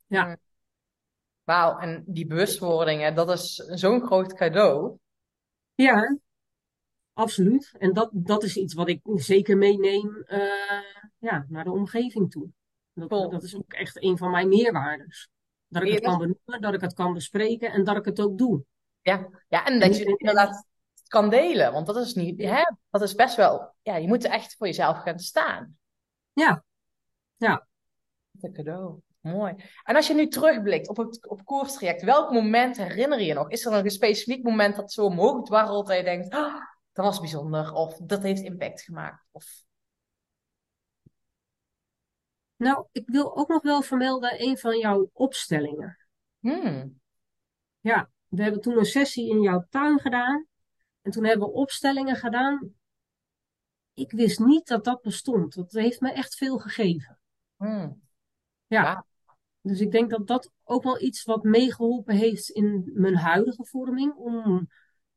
[0.06, 0.38] Ja.
[1.44, 4.98] Wauw, en die bewustwording, dat is zo'n groot cadeau.
[5.74, 6.18] Ja,
[7.12, 7.74] absoluut.
[7.78, 10.82] En dat, dat is iets wat ik zeker meeneem uh,
[11.18, 12.48] ja, naar de omgeving toe.
[12.92, 13.30] Dat, cool.
[13.30, 15.28] dat is ook echt een van mijn meerwaardes.
[15.68, 18.38] Dat ik het kan benoemen, dat ik het kan bespreken en dat ik het ook
[18.38, 18.64] doe.
[19.00, 20.66] Ja, ja en dat je inderdaad
[21.14, 21.72] kan delen.
[21.72, 24.66] Want dat is niet, hè, dat is best wel, ja, je moet er echt voor
[24.66, 25.78] jezelf gaan staan.
[26.32, 26.64] Ja,
[27.36, 27.66] ja.
[28.30, 29.00] Wat een cadeau.
[29.20, 29.54] Mooi.
[29.82, 33.50] En als je nu terugblikt op het op koerstraject, welk moment herinner je je nog?
[33.50, 36.54] Is er nog een specifiek moment dat zo omhoog dwarrelt dat je denkt, oh,
[36.92, 39.26] dat was bijzonder of dat heeft impact gemaakt?
[39.30, 39.62] Of...
[42.56, 45.98] Nou, ik wil ook nog wel vermelden een van jouw opstellingen.
[46.38, 47.00] Hmm.
[47.80, 50.46] Ja, we hebben toen een sessie in jouw tuin gedaan.
[51.04, 52.74] En toen hebben we opstellingen gedaan.
[53.94, 55.54] Ik wist niet dat dat bestond.
[55.54, 57.18] Dat heeft me echt veel gegeven.
[57.56, 58.02] Hmm.
[58.66, 59.04] Ja.
[59.60, 64.14] Dus ik denk dat dat ook wel iets wat meegeholpen heeft in mijn huidige vorming.
[64.14, 64.68] Om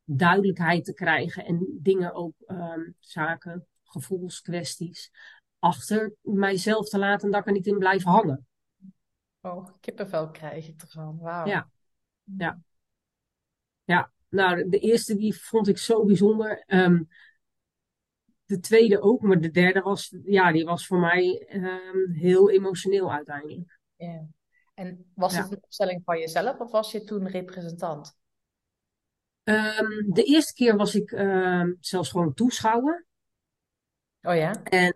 [0.04, 5.10] duidelijkheid te krijgen en dingen ook, um, zaken, gevoelskwesties,
[5.58, 8.46] achter mijzelf te laten dat ik er niet in blijf hangen.
[9.40, 11.18] Oh, kippenvel krijg ik ervan.
[11.18, 11.46] Wauw.
[11.46, 11.70] Ja.
[12.24, 12.60] Ja.
[13.84, 14.12] Ja.
[14.28, 16.64] Nou, de eerste die vond ik zo bijzonder.
[16.66, 17.08] Um,
[18.44, 23.12] de tweede ook, maar de derde was, ja, die was voor mij um, heel emotioneel
[23.12, 23.78] uiteindelijk.
[24.74, 25.42] En was ja.
[25.42, 28.16] het een opstelling van jezelf of was je toen representant?
[29.44, 31.10] Um, de eerste keer was ik
[31.80, 33.06] zelfs gewoon toeschouwer.
[34.22, 34.62] Oh ja?
[34.62, 34.94] En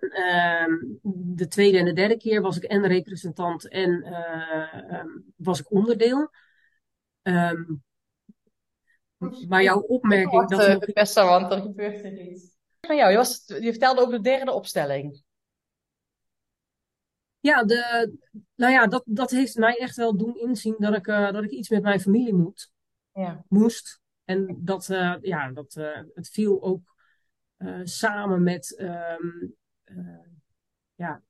[1.37, 5.05] de tweede en de derde keer was ik en representant en uh,
[5.37, 6.31] was ik onderdeel.
[7.23, 7.83] Um,
[9.49, 10.49] maar jouw opmerking...
[10.49, 12.57] dat uh, beste, want er gebeurt er iets.
[12.81, 15.23] Van jou, je, was, je vertelde over de derde opstelling.
[17.41, 18.13] Ja, de,
[18.55, 21.51] nou ja, dat, dat heeft mij echt wel doen inzien dat ik, uh, dat ik
[21.51, 22.71] iets met mijn familie moet.
[23.13, 23.45] Ja.
[23.49, 24.01] Moest.
[24.25, 26.97] En dat, uh, ja, dat, uh, het viel ook
[27.85, 29.57] samen met um,
[30.95, 31.23] ja,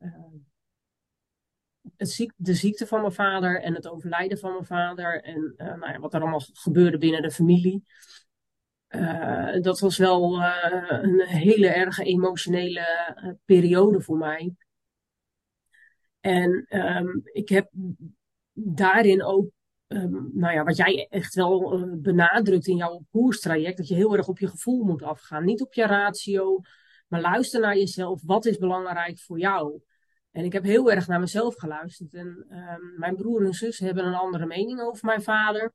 [2.37, 5.23] de ziekte van mijn vader en het overlijden van mijn vader.
[5.23, 7.85] En nou ja, wat er allemaal gebeurde binnen de familie.
[8.89, 10.55] Uh, dat was wel uh,
[11.03, 12.87] een hele erge emotionele
[13.45, 14.55] periode voor mij.
[16.21, 17.71] En um, ik heb
[18.53, 19.51] daarin ook,
[19.89, 24.29] um, nou ja, wat jij echt wel benadrukt in jouw koerstraject, dat je heel erg
[24.29, 25.45] op je gevoel moet afgaan.
[25.45, 26.61] Niet op je ratio,
[27.09, 28.23] maar luister naar jezelf.
[28.25, 29.81] Wat is belangrijk voor jou?
[30.33, 32.15] En ik heb heel erg naar mezelf geluisterd.
[32.15, 35.73] En um, mijn broer en zus hebben een andere mening over mijn vader.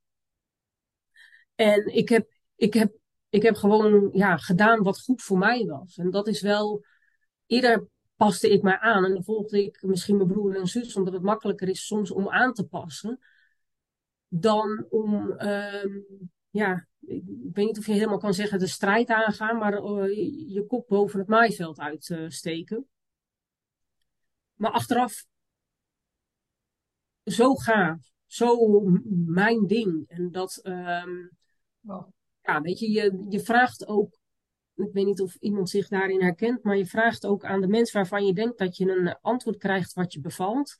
[1.56, 2.92] En ik heb, ik heb
[3.30, 5.98] ik heb gewoon ja, gedaan wat goed voor mij was.
[5.98, 6.86] En dat is wel,
[7.46, 11.14] eerder paste ik mij aan en dan volgde ik misschien mijn broer en zus, omdat
[11.14, 13.20] het makkelijker is soms om aan te passen,
[14.28, 16.06] dan om, um,
[16.50, 20.16] ja, ik weet niet of je helemaal kan zeggen de strijd aangaan, maar uh,
[20.54, 22.78] je kop boven het maaiveld uitsteken.
[22.78, 22.97] Uh,
[24.58, 25.26] maar achteraf,
[27.24, 28.82] zo gaaf, zo
[29.26, 30.04] mijn ding.
[30.08, 31.32] En dat, um,
[32.42, 34.18] ja, weet je, je, je vraagt ook
[34.78, 37.96] ik weet niet of iemand zich daarin herkent, maar je vraagt ook aan de mensen
[37.96, 40.76] waarvan je denkt dat je een antwoord krijgt wat je bevalt.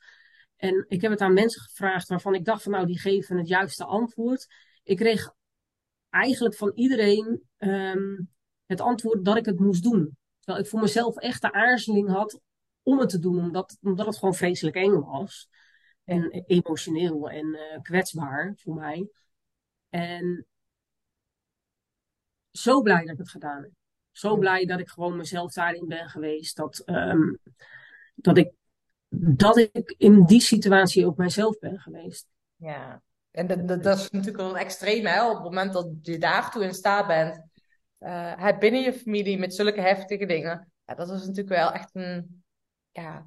[0.56, 3.48] En ik heb het aan mensen gevraagd waarvan ik dacht van nou, die geven het
[3.48, 4.46] juiste antwoord.
[4.82, 5.32] Ik kreeg
[6.10, 8.20] eigenlijk van iedereen ehm,
[8.66, 10.16] het antwoord dat ik het moest doen.
[10.38, 12.40] Terwijl ik voor mezelf echt de aarzeling had
[12.88, 15.48] om het te doen, omdat, omdat het gewoon vreselijk eng was.
[16.04, 19.08] En emotioneel en uh, kwetsbaar voor mij.
[19.88, 20.46] En
[22.50, 23.70] zo blij dat ik het gedaan heb.
[24.10, 26.56] Zo blij dat ik gewoon mezelf daarin ben geweest.
[26.56, 27.38] Dat, um,
[28.14, 28.52] dat, ik,
[29.08, 32.26] dat ik in die situatie ook mijzelf ben geweest.
[32.56, 35.08] Ja, en dat, dat, dat is natuurlijk wel een extreme.
[35.08, 35.28] Hè?
[35.28, 37.42] Op het moment dat je daartoe in staat bent,
[38.00, 40.72] uh, binnen je familie met zulke heftige dingen.
[40.84, 42.42] Ja, dat is natuurlijk wel echt een.
[43.00, 43.26] Ja,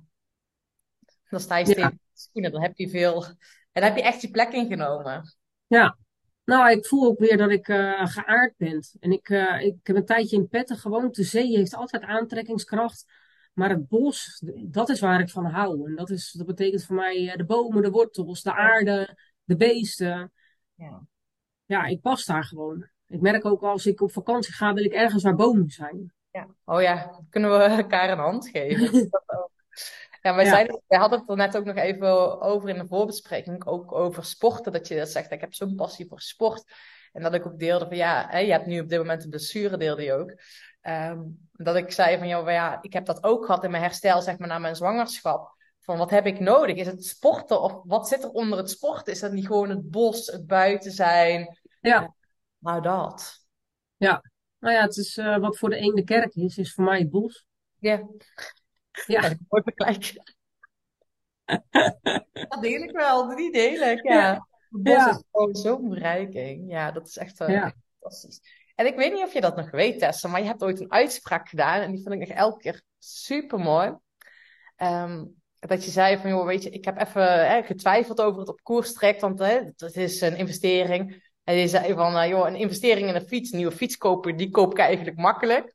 [1.29, 2.49] dan sta je steeds ja.
[2.49, 3.25] Dan heb je veel.
[3.25, 5.35] En dan heb je echt je plek ingenomen.
[5.67, 5.97] Ja,
[6.43, 8.83] nou, ik voel ook weer dat ik uh, geaard ben.
[8.99, 11.15] En ik, uh, ik heb een tijdje in petten gewoond.
[11.15, 13.05] De zee heeft altijd aantrekkingskracht.
[13.53, 15.89] Maar het bos, dat is waar ik van hou.
[15.89, 20.31] En dat, is, dat betekent voor mij de bomen, de wortels, de aarde, de beesten.
[20.75, 21.05] Ja.
[21.65, 22.89] ja, ik pas daar gewoon.
[23.07, 26.13] Ik merk ook als ik op vakantie ga, wil ik ergens waar bomen zijn.
[26.31, 26.47] Ja.
[26.65, 29.09] Oh ja, kunnen we elkaar een hand geven?
[30.21, 33.65] Ja, wij, Zeiden, wij hadden het er net ook nog even over in de voorbespreking,
[33.65, 36.63] ook over sporten, dat je dat zegt, ik heb zo'n passie voor sport.
[37.11, 39.29] En dat ik ook deelde van, ja, hè, je hebt nu op dit moment een
[39.29, 40.33] blessure, deelde je ook.
[40.81, 44.21] Um, dat ik zei van, joh, ja, ik heb dat ook gehad in mijn herstel,
[44.21, 45.55] zeg maar, na mijn zwangerschap.
[45.79, 46.75] Van, wat heb ik nodig?
[46.75, 49.13] Is het sporten of wat zit er onder het sporten?
[49.13, 51.59] Is dat niet gewoon het bos, het buiten zijn?
[51.79, 52.13] Ja.
[52.57, 53.39] Nou, dat.
[53.97, 54.23] Ja.
[54.59, 56.99] Nou ja, het is uh, wat voor de een de kerk is, is voor mij
[56.99, 57.45] het bos.
[57.77, 58.07] Ja.
[59.05, 59.21] Ja.
[59.49, 60.13] Mooi vergelijk.
[62.49, 64.47] dat deel ik wel, die deel ik, ja.
[64.69, 66.71] Het bos is gewoon zo'n bereiking.
[66.71, 67.67] Ja, dat is echt uh,
[67.99, 68.41] fantastisch.
[68.75, 70.91] En ik weet niet of je dat nog weet, Tessa, maar je hebt ooit een
[70.91, 73.95] uitspraak gedaan en die vind ik nog elke keer super mooi.
[74.77, 78.49] Um, dat je zei van, joh, weet je, ik heb even hè, getwijfeld over het
[78.49, 81.29] op koers trekt, want hè, het is een investering.
[81.43, 84.37] En je zei van, uh, joh, een investering in een fiets, een nieuwe fiets kopen,
[84.37, 85.73] die koop ik eigenlijk makkelijk.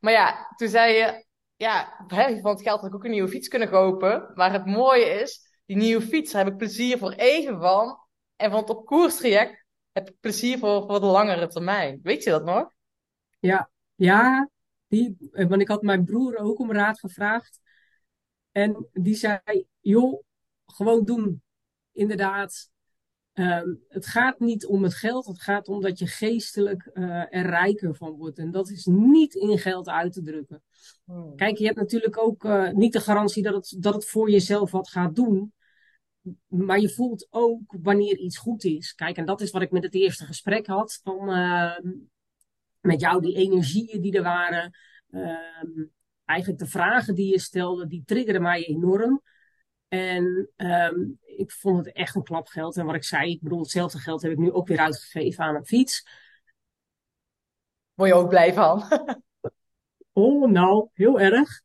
[0.00, 1.24] Maar ja, toen zei je,
[1.60, 4.30] ja, van het geld had ik ook een nieuwe fiets kunnen kopen.
[4.34, 7.98] Maar het mooie is, die nieuwe fiets, heb ik plezier voor even van.
[8.36, 12.00] En van het op koers traject heb ik plezier voor, voor de langere termijn.
[12.02, 12.72] Weet je dat nog?
[13.38, 14.50] Ja, ja.
[14.86, 17.60] Die, want ik had mijn broer ook om raad gevraagd.
[18.52, 20.22] En die zei, joh,
[20.66, 21.42] gewoon doen.
[21.92, 22.70] Inderdaad,
[23.40, 25.26] um, het gaat niet om het geld.
[25.26, 28.38] Het gaat om dat je geestelijk uh, er rijker van wordt.
[28.38, 30.62] En dat is niet in geld uit te drukken.
[31.04, 31.36] Hmm.
[31.36, 34.70] Kijk, je hebt natuurlijk ook uh, niet de garantie dat het, dat het voor jezelf
[34.70, 35.52] wat gaat doen.
[36.46, 38.94] Maar je voelt ook wanneer iets goed is.
[38.94, 41.00] Kijk, en dat is wat ik met het eerste gesprek had.
[41.02, 41.78] Van, uh,
[42.80, 44.78] met jou, die energieën die er waren.
[45.10, 45.36] Uh,
[46.24, 49.22] eigenlijk de vragen die je stelde, die triggerden mij enorm.
[49.88, 52.76] En um, ik vond het echt een klap geld.
[52.76, 55.54] En wat ik zei, ik bedoel, hetzelfde geld heb ik nu ook weer uitgegeven aan
[55.54, 56.06] een fiets.
[57.94, 58.82] Word je ook blij van?
[60.12, 61.62] oh, nou, heel erg.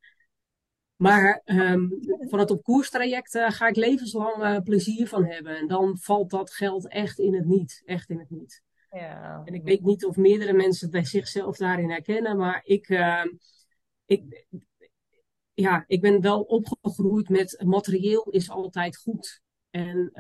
[0.96, 5.58] Maar um, van het op uh, ga ik levenslang uh, plezier van hebben.
[5.58, 7.82] En dan valt dat geld echt in het niet.
[7.86, 8.64] Echt in het niet.
[8.90, 9.42] Ja.
[9.46, 12.38] En ik weet niet of meerdere mensen bij zichzelf daarin herkennen.
[12.38, 13.26] Maar ik, uh,
[14.06, 14.48] ik,
[15.54, 19.44] ja, ik ben wel opgegroeid met materieel is altijd goed.
[19.76, 20.12] En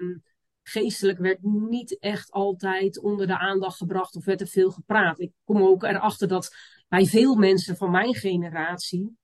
[0.00, 0.22] um,
[0.62, 5.20] geestelijk werd niet echt altijd onder de aandacht gebracht of werd er veel gepraat.
[5.20, 6.56] Ik kom ook erachter dat
[6.88, 9.16] bij veel mensen van mijn generatie.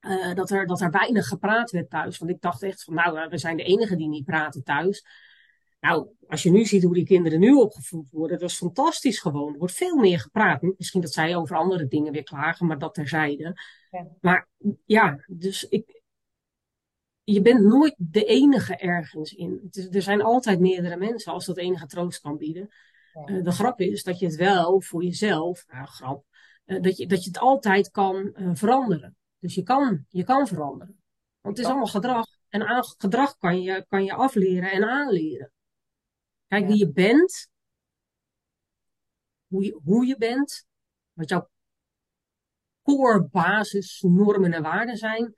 [0.00, 2.18] Uh, dat, er, dat er weinig gepraat werd thuis.
[2.18, 5.04] Want ik dacht echt van, nou, we zijn de enigen die niet praten thuis.
[5.80, 9.52] Nou, als je nu ziet hoe die kinderen nu opgevoed worden, dat is fantastisch gewoon.
[9.52, 10.62] Er wordt veel meer gepraat.
[10.76, 13.60] Misschien dat zij over andere dingen weer klagen, maar dat terzijde.
[13.90, 14.06] Ja.
[14.20, 14.48] Maar
[14.84, 15.97] ja, dus ik,
[17.32, 19.68] je bent nooit de enige ergens in.
[19.70, 22.68] Is, er zijn altijd meerdere mensen als dat enige troost kan bieden.
[23.12, 23.28] Ja.
[23.28, 26.24] Uh, de grap is dat je het wel voor jezelf, nou grap,
[26.66, 29.16] uh, dat, je, dat je het altijd kan uh, veranderen.
[29.38, 31.00] Dus je kan, je kan veranderen.
[31.40, 32.26] Want het is allemaal gedrag.
[32.48, 35.52] En aan, gedrag kan je, kan je afleren en aanleren.
[36.46, 37.48] Kijk wie je bent,
[39.46, 40.66] hoe je, hoe je bent,
[41.12, 41.48] wat jouw
[42.82, 45.34] core basis normen en waarden zijn,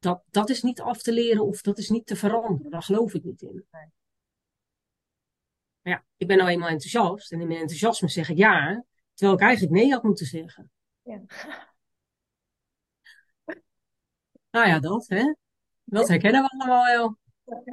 [0.00, 2.70] dat, dat is niet af te leren of dat is niet te veranderen.
[2.70, 3.66] Daar geloof ik niet in.
[3.70, 3.90] Maar
[5.82, 9.44] ja, ik ben nou eenmaal enthousiast en in mijn enthousiasme zeg ik ja, terwijl ik
[9.44, 10.70] eigenlijk nee had moeten zeggen.
[11.02, 11.20] Ja.
[14.50, 15.34] Nou ja, dat hè.
[15.84, 17.18] Dat herkennen we allemaal wel.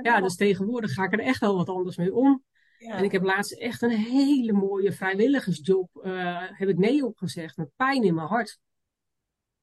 [0.01, 2.43] Ja, dus tegenwoordig ga ik er echt wel wat anders mee om.
[2.77, 2.95] Ja.
[2.95, 7.75] En ik heb laatst echt een hele mooie vrijwilligersjob, uh, heb ik nee opgezegd, met
[7.75, 8.59] pijn in mijn hart.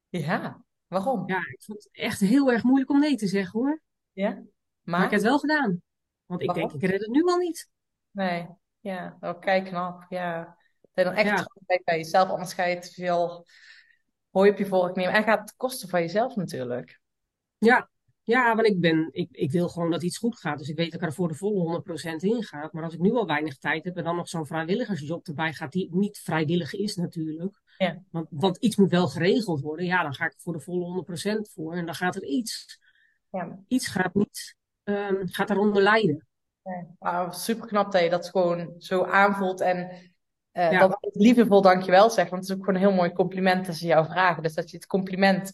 [0.09, 1.29] Ja, waarom?
[1.29, 3.83] Ja, ik vond het echt heel erg moeilijk om nee te zeggen hoor.
[4.12, 4.31] Ja?
[4.31, 4.44] Maar,
[4.83, 5.83] maar ik heb het wel gedaan.
[6.27, 7.68] Want ik denk, ik red het nu al niet.
[8.11, 8.46] Nee,
[8.81, 10.07] ja, kijk knap.
[10.09, 10.57] Ja.
[10.81, 11.81] Dat je dan echt ja.
[11.85, 13.46] bij jezelf, anders ga je te veel
[14.31, 15.12] hooi op je vork nemen.
[15.12, 17.01] En gaat het kosten van jezelf natuurlijk.
[17.59, 17.90] Ja,
[18.22, 20.59] ja, want ik, ben, ik, ik wil gewoon dat iets goed gaat.
[20.59, 22.68] Dus ik weet dat ik er voor de volle 100% in ga.
[22.72, 25.72] Maar als ik nu al weinig tijd heb en dan nog zo'n vrijwilligersjob erbij gaat,
[25.72, 27.61] die niet vrijwillig is natuurlijk.
[27.79, 28.03] Ja.
[28.11, 29.87] Want, want iets moet wel geregeld worden.
[29.87, 31.05] Ja, dan ga ik voor de volle
[31.39, 31.75] 100% voor.
[31.75, 32.81] En dan gaat er iets.
[33.31, 33.59] Ja.
[33.69, 36.27] Iets gaat niet, um, gaat daaronder lijden.
[36.99, 37.31] Ja.
[37.31, 39.61] super knap dat je dat gewoon zo aanvoelt.
[39.61, 39.77] En
[40.53, 40.79] uh, ja.
[40.79, 42.29] dat ik liefdevol dankjewel zeg.
[42.31, 44.43] Want het is ook gewoon een heel mooi compliment tussen jouw vragen.
[44.43, 45.53] Dus dat je het compliment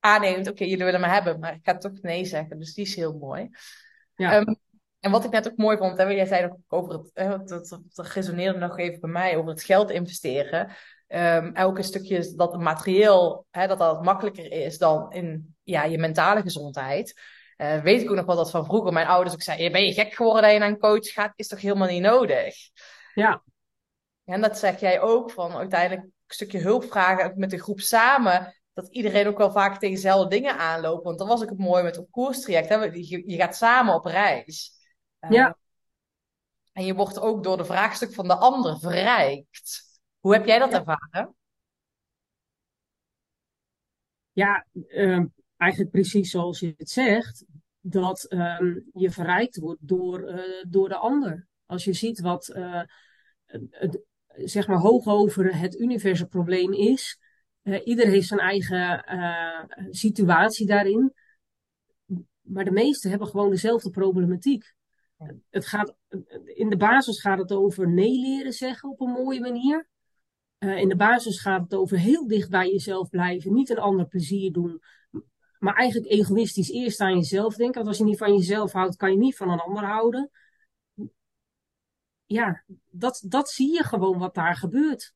[0.00, 2.58] aanneemt, oké, jullie willen me hebben, maar ik ga toch nee zeggen.
[2.58, 3.50] Dus die is heel mooi.
[4.14, 4.36] Ja.
[4.36, 4.58] Um,
[5.00, 7.68] en wat ik net ook mooi vond, hè, jij zei ook over het, hè, dat,
[7.68, 10.70] dat, dat resoneerde nog even bij mij, over het geld investeren.
[11.12, 15.98] Um, elk een stukje dat materieel, hè, dat dat makkelijker is dan in ja, je
[15.98, 17.20] mentale gezondheid.
[17.56, 19.92] Uh, weet ik ook nog wel dat van vroeger mijn ouders ook zeiden, ben je
[19.92, 21.32] gek geworden dat je naar een coach gaat?
[21.36, 22.54] Is toch helemaal niet nodig?
[23.14, 23.42] Ja.
[24.24, 28.60] En dat zeg jij ook, van uiteindelijk een stukje hulp vragen met de groep samen
[28.72, 31.04] dat iedereen ook wel vaak tegen dezelfde dingen aanloopt.
[31.04, 32.68] Want dat was ook het mooie met het koerstraject.
[32.68, 32.74] Hè?
[32.74, 34.72] Je, je gaat samen op reis.
[35.20, 35.56] Uh, ja.
[36.72, 39.89] En je wordt ook door de vraagstuk van de ander verrijkt.
[40.20, 41.34] Hoe heb jij dat ervaren?
[44.32, 45.24] Ja, uh,
[45.56, 47.44] eigenlijk precies zoals je het zegt.
[47.80, 51.46] Dat uh, je verrijkt wordt door, uh, door de ander.
[51.66, 52.82] Als je ziet wat uh,
[54.34, 57.18] zeg maar hoog over het universum probleem is
[57.62, 59.04] uh, ieder heeft zijn eigen
[59.90, 61.14] situatie daarin.
[62.40, 64.74] Maar de meesten hebben gewoon dezelfde problematiek.
[65.50, 65.94] Het gaat,
[66.44, 69.88] in de basis gaat het over nee leren zeggen op een mooie manier.
[70.60, 74.06] Uh, in de basis gaat het over heel dicht bij jezelf blijven, niet een ander
[74.06, 74.82] plezier doen,
[75.58, 77.74] maar eigenlijk egoïstisch eerst aan jezelf denken.
[77.74, 80.30] Want als je niet van jezelf houdt, kan je niet van een ander houden.
[82.26, 85.14] Ja, dat, dat zie je gewoon wat daar gebeurt.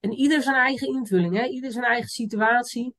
[0.00, 1.46] En ieder zijn eigen invulling, hè?
[1.46, 2.94] ieder zijn eigen situatie.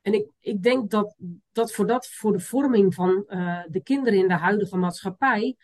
[0.00, 1.16] En ik, ik denk dat,
[1.52, 5.56] dat voor dat, voor de vorming van uh, de kinderen in de huidige maatschappij,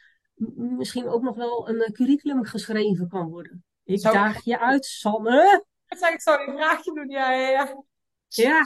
[0.54, 3.64] misschien ook nog wel een uh, curriculum geschreven kan worden.
[3.92, 4.14] Ik zou...
[4.14, 5.64] daag je uit, Sanne.
[5.88, 7.84] Ik zou een vraagje doen, ja, ja, ja.
[8.28, 8.64] Ja.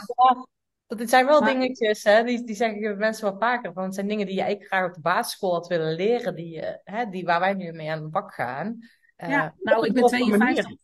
[0.87, 1.53] Dat dit zijn wel maar...
[1.53, 3.73] dingetjes, hè, die, die zeg ik mensen wel vaker.
[3.73, 6.57] Want het zijn dingen die je eigenlijk graag op de basisschool had willen leren, die,
[6.57, 8.77] uh, hè, die, waar wij nu mee aan de bak gaan.
[9.15, 10.75] ja, nou, ik ben 52.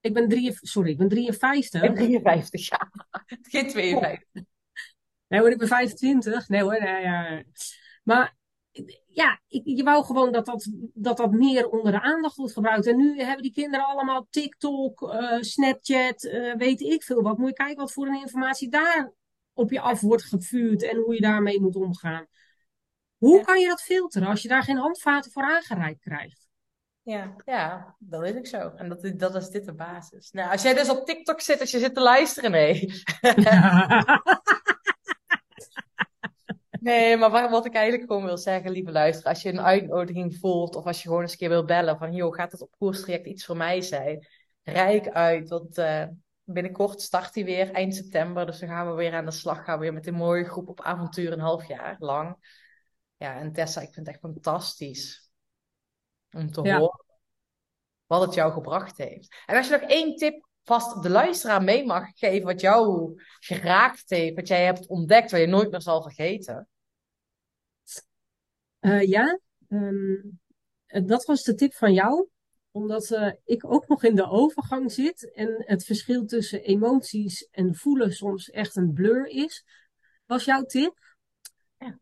[0.00, 1.82] Ik ben, drie, sorry, ik ben 53.
[1.82, 2.90] Ik ben 53, ja.
[3.50, 4.42] Geen 52.
[5.28, 6.48] Nee hoor, ik ben 25.
[6.48, 7.42] Nee hoor, nee, ja.
[8.02, 8.36] Maar
[9.18, 12.86] ja, ik, je wou gewoon dat dat, dat dat meer onder de aandacht wordt gebruikt.
[12.86, 17.38] En nu hebben die kinderen allemaal TikTok, uh, Snapchat, uh, weet ik veel wat.
[17.38, 19.12] Moet je kijken wat voor een informatie daar
[19.52, 22.26] op je af wordt gevuurd en hoe je daarmee moet omgaan.
[23.16, 26.48] Hoe kan je dat filteren als je daar geen handvaten voor aangereikt krijgt?
[27.02, 28.72] Ja, ja, dat is ook zo.
[28.76, 30.30] En dat, dat is dit de basis.
[30.30, 32.80] Nou, als jij dus op TikTok zit, als je zit te luisteren, nee.
[36.80, 40.76] nee, maar wat ik eigenlijk gewoon wil zeggen, lieve luisteren, als je een uitnodiging voelt
[40.76, 43.26] of als je gewoon eens een keer wil bellen van, joh, gaat het op koerstraject
[43.26, 44.26] iets voor mij zijn?
[44.62, 46.04] Rijk uit, want uh,
[46.44, 49.78] binnenkort start hij weer, eind september, dus dan gaan we weer aan de slag, gaan
[49.78, 52.36] we weer met een mooie groep op avontuur een half jaar lang.
[53.16, 55.30] Ja, en Tessa, ik vind het echt fantastisch
[56.30, 57.06] om te horen
[58.06, 59.36] wat het jou gebracht heeft.
[59.46, 64.10] En als je nog één tip vast de luisteraar mee mag geven, wat jou geraakt
[64.10, 66.68] heeft, wat jij hebt ontdekt, wat je nooit meer zal vergeten.
[68.80, 70.40] Uh, ja, um,
[70.86, 72.28] dat was de tip van jou
[72.70, 77.74] omdat uh, ik ook nog in de overgang zit en het verschil tussen emoties en
[77.74, 79.64] voelen soms echt een blur is.
[80.26, 81.16] Was jouw tip?
[81.78, 81.98] Ja.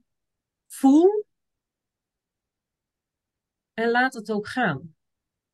[0.66, 1.26] Voel
[3.74, 4.94] en laat het ook gaan.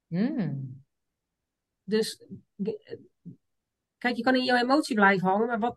[0.07, 0.85] Hmm.
[1.83, 2.25] Dus
[3.98, 5.77] kijk, je kan in jouw emotie blijven hangen, maar wat,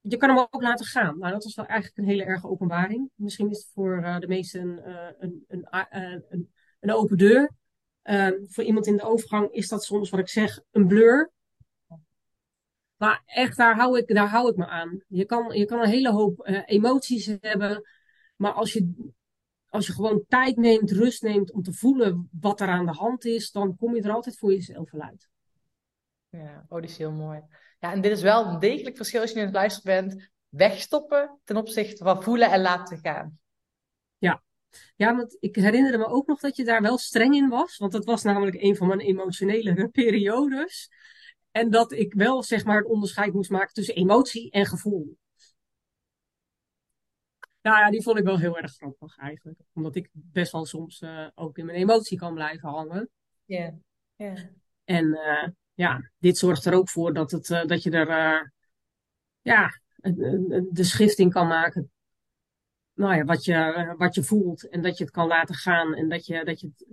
[0.00, 1.18] je kan hem ook laten gaan.
[1.18, 3.10] Nou, dat was wel eigenlijk een hele erge openbaring.
[3.14, 7.18] Misschien is het voor uh, de meesten een, uh, een, een, uh, een, een, open
[7.18, 7.50] deur.
[8.02, 11.30] Ehm, voor iemand in de overgang is dat soms wat ik zeg een blur.
[12.96, 15.02] Maar echt, daar hou ik, daar hou ik me aan.
[15.08, 17.88] Je kan, je kan een hele hoop emoties hebben.
[18.36, 19.12] Maar als je
[19.68, 23.24] als je gewoon tijd neemt, rust neemt om te voelen wat er aan de hand
[23.24, 25.28] is, dan kom je er altijd voor jezelf uit.
[26.36, 27.42] Ja, oh, die is heel mooi.
[27.78, 30.30] Ja, en dit is wel een degelijk verschil als je nu aan het luisteren bent.
[30.48, 33.38] Wegstoppen ten opzichte van voelen en laten gaan.
[34.18, 34.42] Ja,
[34.96, 37.76] Ja, want ik herinnerde me ook nog dat je daar wel streng in was.
[37.76, 40.90] Want dat was namelijk een van mijn emotionele periodes.
[41.50, 45.16] En dat ik wel zeg maar het onderscheid moest maken tussen emotie en gevoel.
[47.62, 49.60] Nou ja, die vond ik wel heel erg grappig eigenlijk.
[49.72, 53.10] Omdat ik best wel soms uh, ook in mijn emotie kan blijven hangen.
[53.44, 53.74] Ja.
[54.16, 54.38] Yeah.
[54.84, 58.52] En uh, ja, dit zorgt er ook voor dat, het, uh, dat je er
[59.40, 59.80] ja,
[60.70, 61.90] de schifting kan maken.
[62.92, 66.08] Nou ja, wat je, wat je voelt en dat je het kan laten gaan en
[66.08, 66.88] dat je, dat je, het,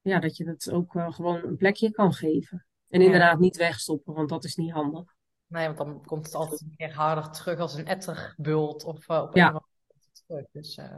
[0.00, 2.66] ja, dat je het ook gewoon een plekje kan geven.
[2.88, 5.14] En inderdaad niet wegstoppen, want dat is niet handig.
[5.46, 9.22] Nee, want dan komt het altijd een keer harder terug als een etterbult of uh,
[9.22, 9.52] op ja.
[9.52, 9.62] een
[10.26, 10.46] terug.
[10.50, 10.94] Dus uh,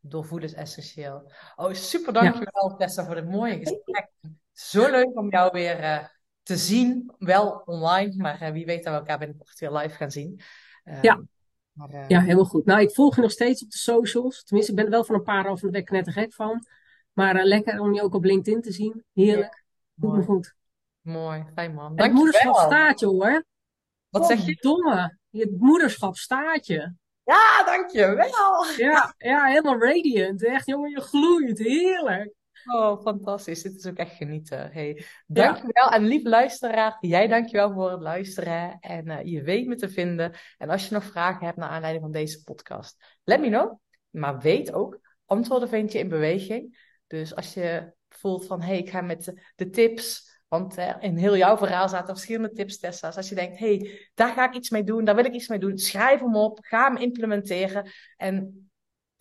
[0.00, 1.32] doorvoelen is essentieel.
[1.56, 2.76] Oh, super dankjewel ja.
[2.76, 4.10] Tessa voor dit mooie gesprek.
[4.52, 6.04] Zo leuk om jou weer uh,
[6.48, 7.12] te zien.
[7.18, 10.40] Wel online, maar wie weet dat we elkaar binnenkort weer live gaan zien.
[11.02, 11.22] ja.
[11.72, 12.64] Maar, ja, helemaal goed.
[12.64, 14.44] Nou, ik volg je nog steeds op de socials.
[14.44, 16.66] Tenminste, ik ben er wel van een paar over de weg gek van.
[17.12, 19.04] Maar lekker om je ook op LinkedIn te zien.
[19.12, 19.64] Heerlijk.
[19.94, 20.54] Doet me goed.
[21.00, 21.92] Mooi, fijn man.
[21.94, 23.44] Het moederschap staat je hoor.
[24.08, 24.56] Wat zeg je?
[24.60, 25.18] Domme.
[25.28, 26.92] Je moederschap staat je.
[27.24, 28.64] Ja, dankjewel.
[28.76, 30.44] Ja, ja, helemaal radiant.
[30.44, 31.58] Echt, jongen, je gloeit.
[31.58, 32.34] Heerlijk.
[32.64, 33.62] Oh, fantastisch.
[33.62, 34.70] Dit is ook echt genieten.
[34.72, 35.90] Hey, dankjewel.
[35.90, 35.92] Ja.
[35.92, 38.76] En lieve luisteraar, jij dankjewel voor het luisteren.
[38.80, 40.32] En uh, je weet me te vinden.
[40.58, 43.78] En als je nog vragen hebt naar aanleiding van deze podcast, let me know.
[44.10, 46.78] Maar weet ook, antwoorden vind je in beweging.
[47.06, 51.16] Dus als je voelt van, hé, hey, ik ga met de, tips want eh, in
[51.16, 53.16] heel jouw verhaal zaten verschillende tips, Tessa's.
[53.16, 55.48] Als je denkt, hé, hey, daar ga ik iets mee doen, daar wil ik iets
[55.48, 57.90] mee doen, schrijf hem op, ga hem implementeren.
[58.16, 58.67] En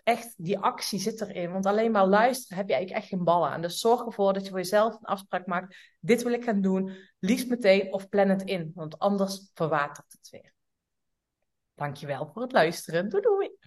[0.08, 1.51] echt, die actie zit erin.
[1.51, 3.62] Want alleen maar luisteren heb je eigenlijk echt geen ballen aan.
[3.62, 5.76] Dus zorg ervoor dat je voor jezelf een afspraak maakt.
[5.99, 8.72] Dit wil ik gaan doen, liefst meteen of plan het in.
[8.76, 10.53] Want anders verwatert het weer.
[11.76, 13.10] Dankjewel voor het luisteren.
[13.10, 13.66] Doei doei!